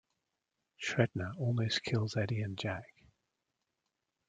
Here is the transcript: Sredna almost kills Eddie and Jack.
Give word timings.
Sredna 0.83 1.35
almost 1.37 1.83
kills 1.83 2.17
Eddie 2.17 2.41
and 2.41 2.57
Jack. 2.57 2.91